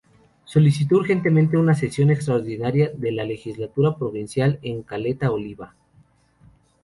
[0.45, 5.75] Solicitó urgentemente una sesión extraordinaria de la Legislatura Provincial en Caleta Olivia.